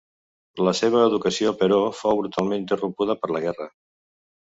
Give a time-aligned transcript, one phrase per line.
[0.67, 3.69] La seva educació, però, fou brutalment interrompuda per la guerra.